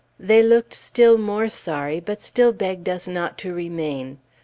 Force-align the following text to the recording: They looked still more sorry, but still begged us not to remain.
They 0.19 0.41
looked 0.41 0.73
still 0.73 1.19
more 1.19 1.47
sorry, 1.47 1.99
but 1.99 2.23
still 2.23 2.53
begged 2.53 2.89
us 2.89 3.07
not 3.07 3.37
to 3.37 3.53
remain. 3.53 4.17